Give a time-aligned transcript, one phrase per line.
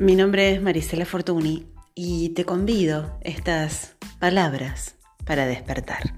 [0.00, 1.66] Mi nombre es Marisela Fortuny
[1.96, 4.94] y te convido estas palabras
[5.26, 6.14] para despertar.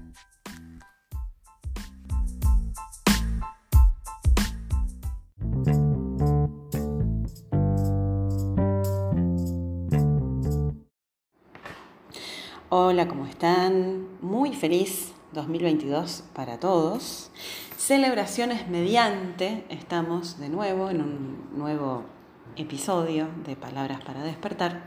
[12.69, 14.09] Hola, ¿cómo están?
[14.21, 17.31] Muy feliz 2022 para todos.
[17.77, 22.20] Celebraciones mediante, estamos de nuevo en un nuevo
[22.55, 24.83] episodio de Palabras para despertar.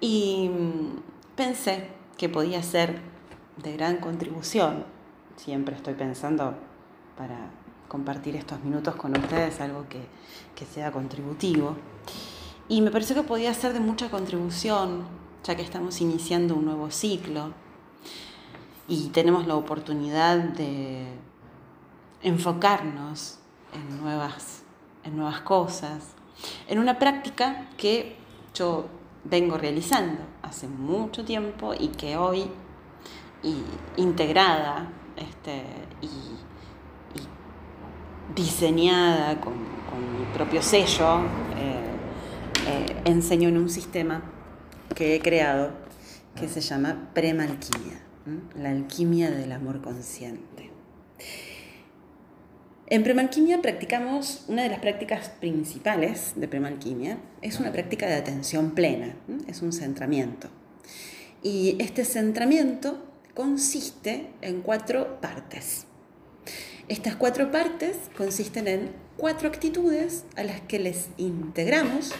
[0.00, 3.00] Y mm, pensé que podía ser
[3.62, 4.84] de gran contribución,
[5.36, 6.54] siempre estoy pensando
[7.16, 7.50] para
[7.88, 10.00] compartir estos minutos con ustedes algo que,
[10.54, 11.76] que sea contributivo,
[12.68, 15.04] y me pareció que podía ser de mucha contribución,
[15.44, 17.52] ya que estamos iniciando un nuevo ciclo
[18.88, 21.06] y tenemos la oportunidad de
[22.22, 23.38] enfocarnos
[23.72, 24.62] en nuevas,
[25.04, 26.14] en nuevas cosas,
[26.68, 28.16] en una práctica que
[28.54, 28.86] yo
[29.24, 32.50] vengo realizando hace mucho tiempo y que hoy
[33.96, 35.62] integrada este,
[36.02, 36.08] y,
[38.34, 41.20] diseñada con, mi propio sello,
[41.56, 41.80] eh,
[42.66, 44.22] eh, enseño en un sistema
[44.94, 45.70] que he creado
[46.34, 48.02] que se llama premalquimia,
[48.56, 50.70] la alquimia del amor consciente.
[52.88, 58.76] En premalquimia practicamos una de las prácticas principales de premalquimia, es una práctica de atención
[58.76, 59.16] plena,
[59.48, 60.48] es un centramiento.
[61.42, 65.86] Y este centramiento consiste en cuatro partes.
[66.86, 72.12] Estas cuatro partes consisten en cuatro actitudes a las que les integramos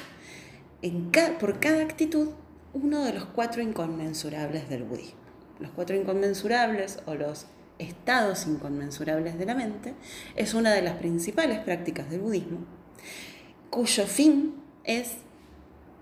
[1.38, 2.30] por cada actitud
[2.72, 5.20] uno de los cuatro inconmensurables del budismo.
[5.60, 7.46] Los cuatro inconmensurables o los
[7.78, 9.94] estados inconmensurables de la mente,
[10.34, 12.58] es una de las principales prácticas del budismo,
[13.70, 15.12] cuyo fin es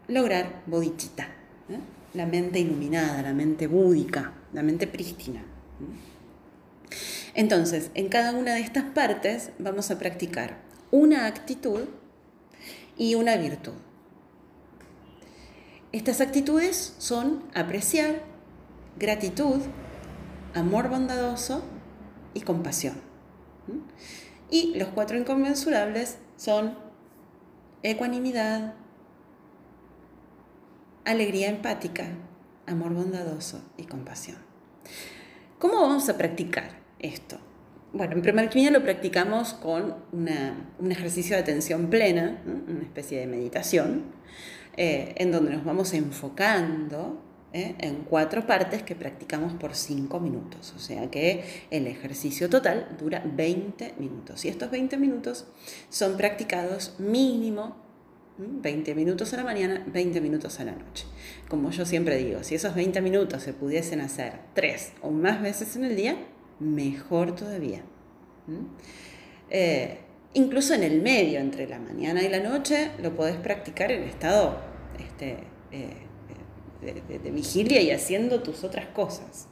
[0.09, 1.25] lograr bodhicitta,
[1.69, 1.79] ¿eh?
[2.15, 5.43] la mente iluminada, la mente búdica, la mente prístina.
[7.35, 10.59] Entonces, en cada una de estas partes vamos a practicar
[10.91, 11.81] una actitud
[12.97, 13.73] y una virtud.
[15.91, 18.23] Estas actitudes son apreciar,
[18.99, 19.61] gratitud,
[20.55, 21.63] amor bondadoso
[22.33, 22.95] y compasión.
[24.51, 26.77] Y los cuatro inconmensurables son
[27.83, 28.75] ecuanimidad,
[31.05, 32.09] alegría empática,
[32.67, 34.39] amor bondadoso y compasión.
[35.59, 37.39] ¿Cómo vamos a practicar esto?
[37.93, 44.03] Bueno, en primer lo practicamos con un ejercicio de atención plena, una especie de meditación,
[44.77, 47.23] eh, en donde nos vamos enfocando
[47.55, 47.75] ¿eh?
[47.79, 50.75] en cuatro partes que practicamos por cinco minutos.
[50.77, 54.45] O sea que el ejercicio total dura 20 minutos.
[54.45, 55.47] Y estos 20 minutos
[55.89, 57.83] son practicados mínimo
[58.37, 61.07] 20 minutos a la mañana, 20 minutos a la noche.
[61.49, 65.77] Como yo siempre digo, si esos 20 minutos se pudiesen hacer tres o más veces
[65.77, 66.17] en el día,
[66.59, 67.83] mejor todavía.
[69.51, 69.99] Eh,
[70.33, 74.59] incluso en el medio, entre la mañana y la noche, lo podés practicar en estado
[74.99, 75.39] este,
[75.71, 76.04] eh,
[76.85, 79.49] de, vigilia y haciendo tus otras cosas,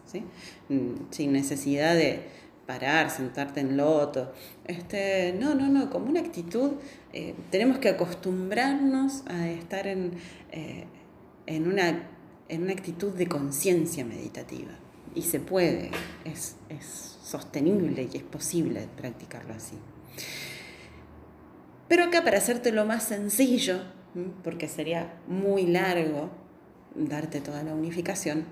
[0.69, 2.21] mm, sin necesidad de
[2.67, 4.33] parar, sentarte en loto.
[4.65, 6.73] Este, no, no, no, como una actitud,
[7.13, 10.13] eh, tenemos que acostumbrarnos a estar en,
[10.51, 10.85] eh,
[11.47, 12.09] en, una,
[12.49, 14.73] en una actitud de conciencia meditativa.
[15.15, 15.91] Y se puede,
[16.25, 19.77] es, es sostenible y es posible practicarlo así.
[21.89, 23.83] Pero acá para hacértelo más sencillo,
[24.43, 26.31] porque sería muy largo,
[26.95, 28.45] darte toda la unificación,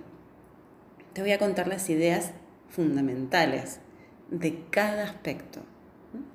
[1.12, 2.32] te voy a contar las ideas
[2.68, 3.80] fundamentales
[4.30, 5.60] de cada aspecto.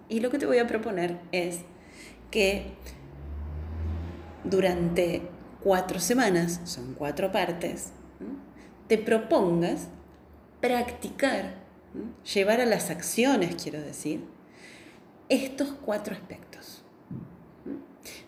[0.10, 1.62] Y lo que te voy a proponer es
[2.30, 2.74] que
[4.44, 5.22] durante
[5.64, 7.92] cuatro semanas, son cuatro partes,
[8.88, 9.88] te propongas
[10.62, 11.56] practicar,
[12.34, 14.24] llevar a las acciones, quiero decir,
[15.30, 16.75] estos cuatro aspectos.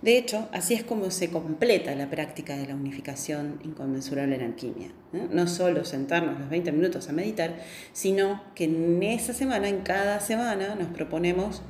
[0.02, 4.90] De hecho, así es como se completa la práctica de la unificación inconmensurable en alquimia.
[5.12, 7.58] No solo sentarnos los 20 minutos a meditar,
[7.94, 11.62] sino que en esa semana, en cada semana, nos proponemos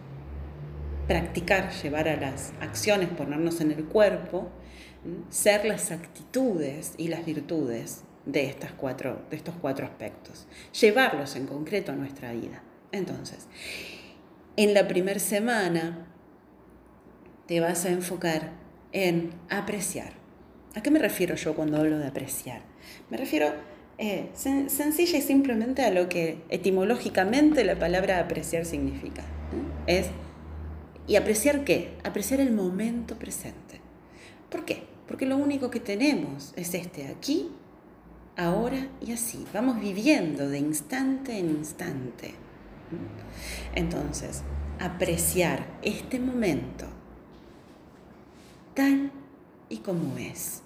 [1.07, 4.49] practicar, llevar a las acciones, ponernos en el cuerpo,
[5.29, 10.47] ser las actitudes y las virtudes de, estas cuatro, de estos cuatro aspectos,
[10.79, 12.61] llevarlos en concreto a nuestra vida.
[12.91, 13.47] Entonces,
[14.57, 16.07] en la primera semana
[17.47, 18.51] te vas a enfocar
[18.91, 20.13] en apreciar.
[20.75, 22.61] ¿A qué me refiero yo cuando hablo de apreciar?
[23.09, 23.47] Me refiero
[23.97, 29.23] eh, sencilla y simplemente a lo que etimológicamente la palabra apreciar significa.
[29.87, 30.07] Es,
[31.07, 31.93] ¿Y apreciar qué?
[32.03, 33.79] Apreciar el momento presente.
[34.49, 34.83] ¿Por qué?
[35.07, 37.49] porque lo único que tenemos es este aquí,
[38.35, 39.45] ahora y así.
[39.53, 42.35] Vamos viviendo de instante en instante.
[43.73, 44.43] Entonces,
[44.79, 46.85] apreciar este momento
[48.77, 49.11] tal
[49.69, 50.61] y como es,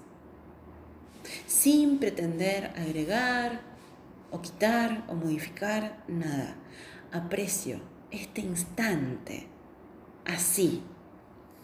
[1.47, 3.61] sin pretender agregar
[4.31, 6.57] o quitar o modificar nada.
[7.13, 7.79] Aprecio
[8.11, 9.47] este instante
[10.25, 10.83] así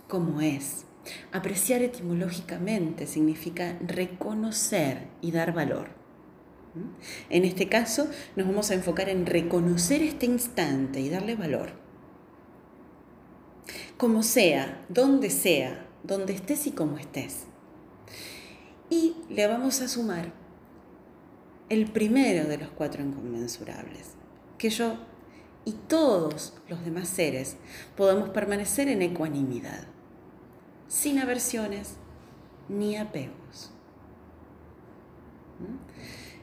[0.08, 0.86] como es.
[1.34, 5.90] Apreciar etimológicamente significa reconocer y dar valor.
[7.30, 11.72] En este caso nos vamos a enfocar en reconocer este instante y darle valor.
[13.98, 17.44] Como sea, donde sea, donde estés y como estés.
[18.90, 20.32] Y le vamos a sumar
[21.70, 24.14] el primero de los cuatro inconmensurables,
[24.58, 24.96] que yo
[25.66, 27.58] y todos los demás seres
[27.98, 29.86] podamos permanecer en ecuanimidad,
[30.88, 31.96] sin aversiones
[32.70, 33.72] ni apegos,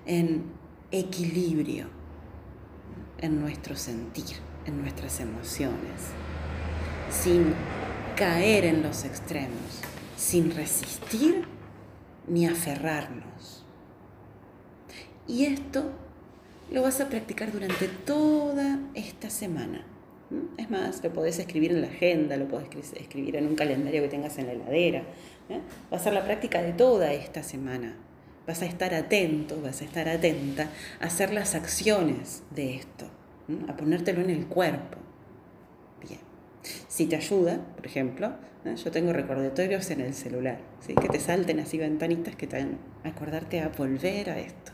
[0.05, 0.45] en
[0.91, 1.89] equilibrio
[3.19, 4.37] en nuestro sentir,
[4.67, 6.11] en nuestras emociones,
[7.11, 7.55] sin
[8.15, 9.81] caer en los extremos,
[10.17, 11.45] sin resistir
[12.29, 13.65] ni aferrarnos.
[15.27, 15.91] Y esto
[16.71, 19.85] lo vas a practicar durante toda esta semana.
[20.57, 24.09] Es más, lo podés escribir en la agenda, lo podés escribir en un calendario que
[24.09, 25.01] tengas en la heladera.
[25.49, 25.61] ¿eh?
[25.93, 27.97] Va a ser la práctica de toda esta semana.
[28.47, 30.69] Vas a estar atento, vas a estar atenta
[31.01, 33.07] a hacer las acciones de esto,
[33.69, 34.99] a ponértelo en el cuerpo.
[36.89, 38.33] Si te ayuda, por ejemplo,
[38.65, 40.95] yo tengo recordatorios en el celular, ¿sí?
[40.95, 44.73] que te salten así ventanitas que te hagan acordarte a volver a esto.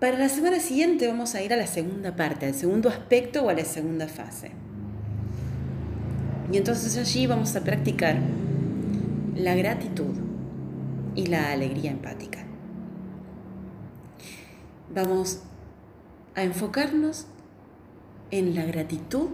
[0.00, 3.48] Para la semana siguiente vamos a ir a la segunda parte, al segundo aspecto o
[3.50, 4.50] a la segunda fase.
[6.50, 8.16] Y entonces allí vamos a practicar
[9.34, 10.14] la gratitud
[11.14, 12.40] y la alegría empática.
[14.94, 15.42] Vamos
[16.34, 17.26] a enfocarnos
[18.30, 19.28] en la gratitud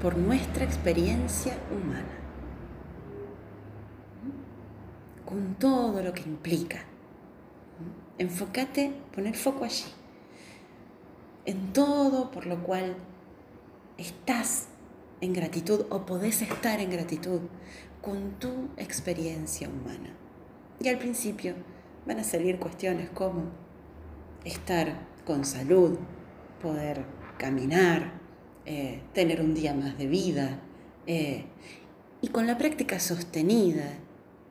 [0.00, 2.18] por nuestra experiencia humana,
[5.24, 6.84] con todo lo que implica.
[8.18, 9.84] Enfócate, pon el foco allí,
[11.46, 12.96] en todo por lo cual
[13.98, 14.68] estás
[15.20, 17.40] en gratitud o podés estar en gratitud
[18.02, 20.10] con tu experiencia humana.
[20.80, 21.54] Y al principio
[22.06, 23.44] van a salir cuestiones como
[24.44, 24.92] estar
[25.24, 25.98] con salud,
[26.60, 27.04] poder
[27.38, 28.23] caminar,
[28.66, 30.58] eh, tener un día más de vida.
[31.06, 31.44] Eh,
[32.20, 33.98] y con la práctica sostenida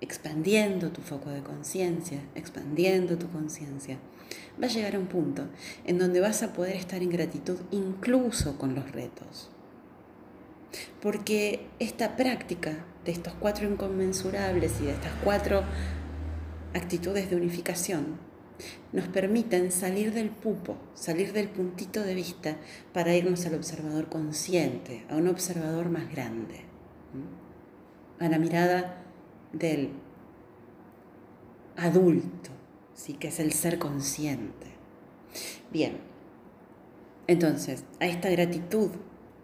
[0.01, 3.98] expandiendo tu foco de conciencia, expandiendo tu conciencia,
[4.62, 5.48] va a llegar a un punto
[5.86, 9.50] en donde vas a poder estar en gratitud incluso con los retos.
[11.01, 15.63] Porque esta práctica de estos cuatro inconmensurables y de estas cuatro
[16.74, 18.18] actitudes de unificación
[18.92, 22.58] nos permiten salir del pupo, salir del puntito de vista
[22.94, 26.62] para irnos al observador consciente, a un observador más grande,
[28.20, 29.04] a la mirada
[29.52, 29.90] del
[31.76, 32.52] adulto,
[32.94, 33.14] ¿sí?
[33.14, 34.68] que es el ser consciente.
[35.72, 35.98] Bien,
[37.28, 38.92] entonces a esta gratitud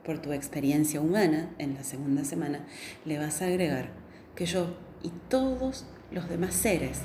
[0.04, 2.66] por tu experiencia humana en la segunda semana
[3.06, 3.90] le vas a agregar
[4.36, 7.02] que yo y todos los demás seres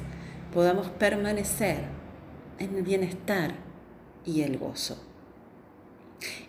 [0.52, 2.03] podamos permanecer
[2.58, 3.54] en el bienestar
[4.24, 5.02] y el gozo.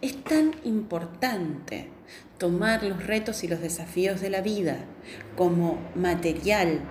[0.01, 1.89] Es tan importante
[2.37, 4.85] tomar los retos y los desafíos de la vida
[5.35, 6.81] como material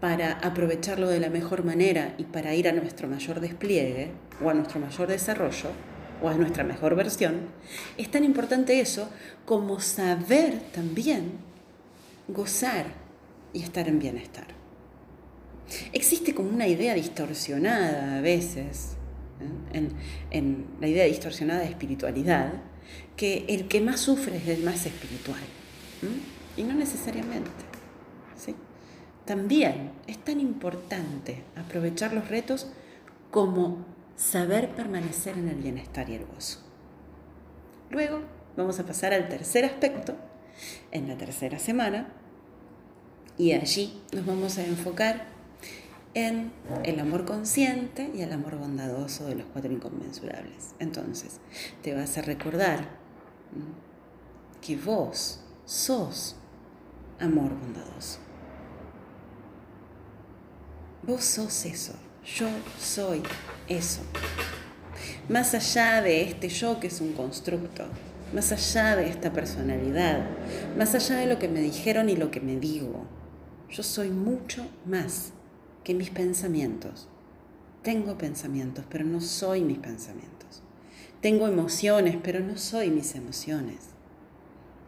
[0.00, 4.54] para aprovecharlo de la mejor manera y para ir a nuestro mayor despliegue o a
[4.54, 5.70] nuestro mayor desarrollo
[6.22, 7.48] o a nuestra mejor versión,
[7.96, 9.08] es tan importante eso
[9.44, 11.32] como saber también
[12.28, 12.86] gozar
[13.52, 14.57] y estar en bienestar.
[15.92, 18.96] Existe como una idea distorsionada a veces,
[19.40, 19.76] ¿eh?
[19.76, 19.92] en,
[20.30, 22.52] en la idea distorsionada de espiritualidad,
[23.16, 25.40] que el que más sufre es el más espiritual.
[26.56, 27.50] Y no necesariamente.
[28.36, 28.54] ¿sí?
[29.24, 32.68] También es tan importante aprovechar los retos
[33.30, 33.84] como
[34.16, 36.60] saber permanecer en el bienestar y el gozo.
[37.90, 38.20] Luego
[38.56, 40.16] vamos a pasar al tercer aspecto
[40.90, 42.08] en la tercera semana
[43.36, 45.37] y allí nos vamos a enfocar
[46.14, 46.52] en
[46.84, 50.74] el amor consciente y el amor bondadoso de los cuatro inconmensurables.
[50.78, 51.40] Entonces,
[51.82, 52.88] te vas a recordar
[54.60, 56.36] que vos sos
[57.20, 58.18] amor bondadoso.
[61.02, 62.48] Vos sos eso, yo
[62.78, 63.22] soy
[63.68, 64.02] eso.
[65.28, 67.84] Más allá de este yo que es un constructo,
[68.34, 70.26] más allá de esta personalidad,
[70.76, 73.06] más allá de lo que me dijeron y lo que me digo,
[73.70, 75.32] yo soy mucho más
[75.88, 77.08] que mis pensamientos.
[77.82, 80.62] Tengo pensamientos, pero no soy mis pensamientos.
[81.22, 83.78] Tengo emociones, pero no soy mis emociones.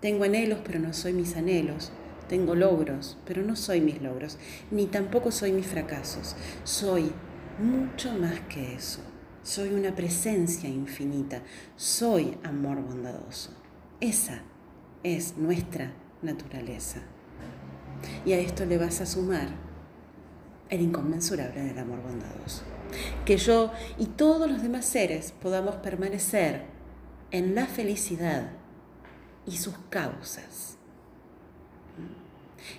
[0.02, 1.90] Tengo anhelos, pero no soy mis anhelos.
[2.28, 4.36] Tengo logros, pero no soy mis logros,
[4.70, 6.36] ni tampoco soy mis fracasos.
[6.64, 7.10] Soy
[7.58, 9.00] mucho más que eso.
[9.42, 11.42] Soy una presencia infinita.
[11.76, 13.52] Soy amor bondadoso.
[14.02, 14.42] Esa
[15.02, 17.00] es nuestra naturaleza.
[18.26, 19.69] Y a esto le vas a sumar
[20.70, 22.62] el inconmensurable del amor bondadoso.
[23.24, 26.64] Que yo y todos los demás seres podamos permanecer
[27.30, 28.50] en la felicidad
[29.46, 30.76] y sus causas.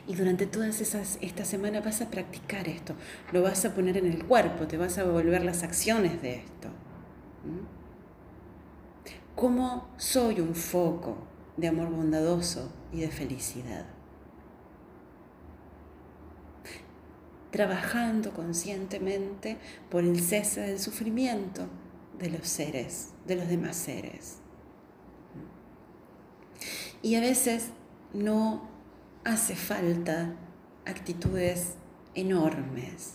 [0.07, 2.95] Y durante todas esas, esta semana vas a practicar esto,
[3.31, 6.69] lo vas a poner en el cuerpo, te vas a volver las acciones de esto.
[9.35, 11.17] ¿Cómo soy un foco
[11.57, 13.85] de amor bondadoso y de felicidad?
[17.51, 19.57] Trabajando conscientemente
[19.89, 21.67] por el cese del sufrimiento
[22.17, 24.37] de los seres, de los demás seres.
[27.01, 27.69] Y a veces
[28.13, 28.69] no
[29.23, 30.35] hace falta
[30.85, 31.73] actitudes
[32.15, 33.13] enormes,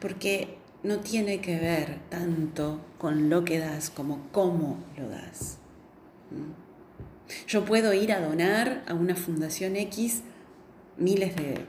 [0.00, 5.58] porque no tiene que ver tanto con lo que das como cómo lo das.
[7.46, 10.22] Yo puedo ir a donar a una fundación X
[10.96, 11.66] miles de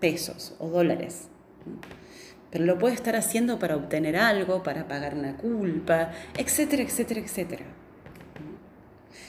[0.00, 1.28] pesos o dólares,
[2.50, 7.64] pero lo puedo estar haciendo para obtener algo, para pagar una culpa, etcétera, etcétera, etcétera.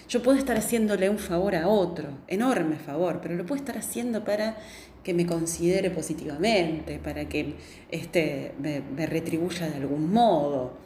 [0.07, 4.23] Yo puedo estar haciéndole un favor a otro, enorme favor, pero lo puedo estar haciendo
[4.23, 4.57] para
[5.03, 7.55] que me considere positivamente, para que
[7.91, 10.77] este, me, retribuya de algún modo.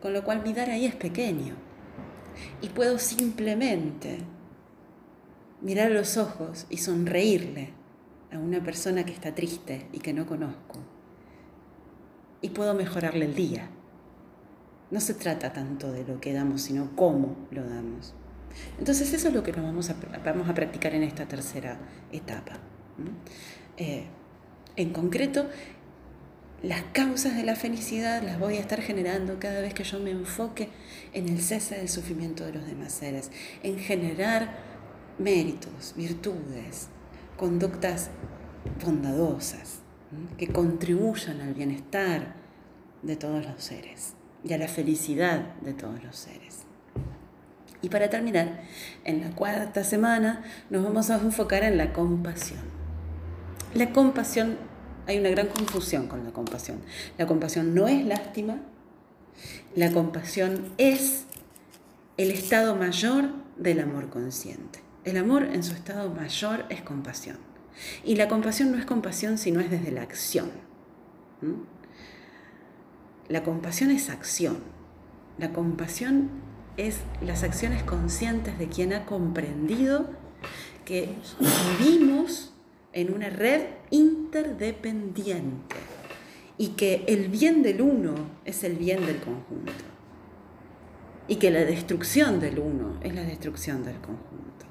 [0.00, 1.54] Con lo cual mi dar ahí es pequeño.
[2.62, 4.18] Y puedo simplemente
[5.60, 7.70] mirar los ojos y sonreírle
[8.54, 10.78] una persona que está triste y que no conozco.
[12.40, 13.68] Y puedo mejorarle el día.
[14.90, 18.14] No se trata tanto de lo que damos, sino cómo lo damos.
[18.78, 21.78] Entonces eso es lo que vamos a, vamos a practicar en esta tercera
[22.12, 22.58] etapa.
[23.76, 24.04] Eh,
[24.76, 25.48] en concreto,
[26.62, 30.10] las causas de la felicidad las voy a estar generando cada vez que yo me
[30.10, 30.68] enfoque
[31.12, 33.30] en el cese del sufrimiento de los demás seres,
[33.62, 34.56] en generar
[35.18, 36.88] méritos, virtudes,
[37.36, 38.10] conductas
[38.82, 39.80] bondadosas
[40.38, 42.34] que contribuyan al bienestar
[43.02, 44.14] de todos los seres
[44.44, 46.64] y a la felicidad de todos los seres.
[47.82, 48.62] Y para terminar,
[49.04, 52.62] en la cuarta semana nos vamos a enfocar en la compasión.
[53.74, 54.56] La compasión,
[55.06, 56.80] hay una gran confusión con la compasión.
[57.18, 58.58] La compasión no es lástima,
[59.74, 61.24] la compasión es
[62.16, 64.80] el estado mayor del amor consciente.
[65.04, 67.36] El amor en su estado mayor es compasión.
[68.04, 70.50] Y la compasión no es compasión si no es desde la acción.
[73.28, 74.58] La compasión es acción.
[75.38, 76.30] La compasión
[76.76, 80.10] es las acciones conscientes de quien ha comprendido
[80.84, 81.08] que
[81.78, 82.52] vivimos
[82.92, 85.76] en una red interdependiente
[86.56, 88.14] y que el bien del uno
[88.44, 89.72] es el bien del conjunto
[91.26, 94.66] y que la destrucción del uno es la destrucción del conjunto,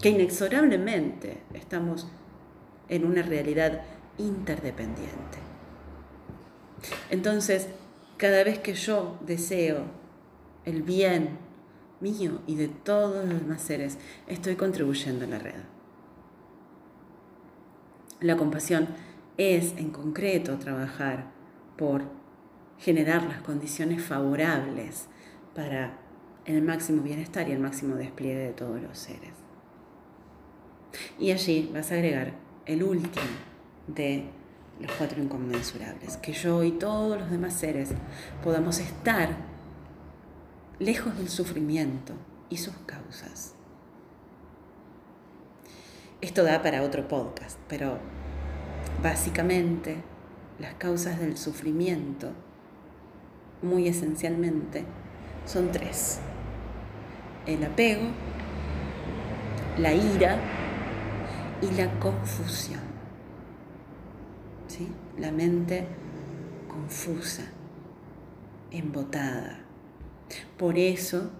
[0.00, 2.08] que inexorablemente estamos
[2.88, 3.82] en una realidad
[4.16, 5.38] interdependiente.
[7.10, 7.68] Entonces,
[8.16, 9.84] cada vez que yo deseo
[10.64, 11.38] el bien
[12.00, 15.60] mío y de todos los demás seres, estoy contribuyendo a la red.
[18.20, 18.88] La compasión
[19.36, 21.30] es en concreto trabajar
[21.76, 22.02] por
[22.78, 25.06] generar las condiciones favorables
[25.54, 25.98] para
[26.44, 29.47] el máximo bienestar y el máximo despliegue de todos los seres.
[31.18, 32.32] Y allí vas a agregar
[32.66, 33.26] el último
[33.86, 34.24] de
[34.80, 37.90] los cuatro inconmensurables, que yo y todos los demás seres
[38.44, 39.30] podamos estar
[40.78, 42.12] lejos del sufrimiento
[42.48, 43.54] y sus causas.
[46.20, 47.98] Esto da para otro podcast, pero
[49.02, 49.96] básicamente
[50.58, 52.30] las causas del sufrimiento,
[53.62, 54.84] muy esencialmente,
[55.46, 56.20] son tres.
[57.46, 58.08] El apego,
[59.78, 60.38] la ira
[61.62, 62.80] y la confusión.
[64.68, 64.88] ¿Sí?
[65.18, 65.86] La mente
[66.68, 67.44] confusa,
[68.70, 69.68] embotada
[70.56, 71.30] por eso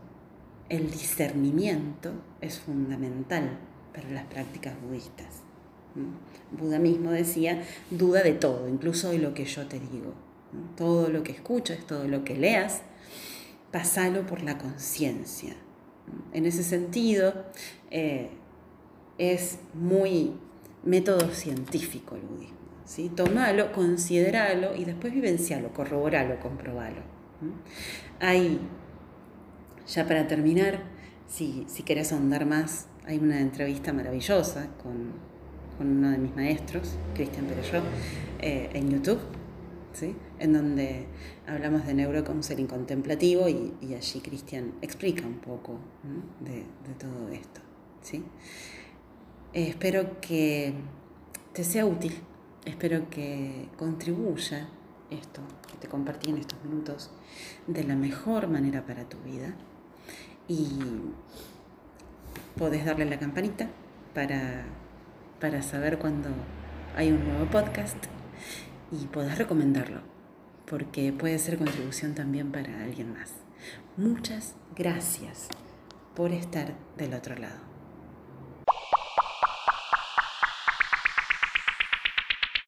[0.68, 3.58] el discernimiento es fundamental
[3.92, 5.42] para las prácticas budistas.
[6.52, 10.14] Buda mismo decía, duda de todo, incluso de lo que yo te digo.
[10.76, 12.82] Todo lo que escuches, todo lo que leas,
[13.72, 15.56] pasalo por la conciencia.
[16.32, 17.34] En ese sentido,
[17.90, 18.30] eh,
[19.18, 20.32] es muy
[20.84, 22.56] método científico el budismo.
[22.84, 23.10] ¿sí?
[23.14, 27.02] Tomalo, consideralo y después vivencialo, corroboralo, comprobalo.
[28.20, 28.58] Hay,
[29.86, 30.82] ya para terminar,
[31.28, 35.28] si, si querés ahondar más, hay una entrevista maravillosa con,
[35.80, 37.80] uno de mis maestros, Cristian Pereyó,
[38.40, 39.20] eh, en YouTube,
[39.92, 40.16] ¿sí?
[40.40, 41.06] en donde
[41.46, 45.78] hablamos de neurocounseling contemplativo y, y allí Cristian explica un poco
[46.40, 47.60] de, de, todo esto.
[48.02, 48.24] ¿sí?
[49.58, 50.72] Eh, espero que
[51.52, 52.14] te sea útil,
[52.64, 54.68] espero que contribuya
[55.10, 57.10] esto que te compartí en estos minutos
[57.66, 59.56] de la mejor manera para tu vida
[60.46, 60.78] y
[62.56, 63.68] podés darle la campanita
[64.14, 64.62] para,
[65.40, 66.28] para saber cuando
[66.94, 67.98] hay un nuevo podcast
[68.92, 70.02] y podés recomendarlo
[70.70, 73.32] porque puede ser contribución también para alguien más.
[73.96, 75.48] Muchas gracias
[76.14, 77.67] por estar del otro lado.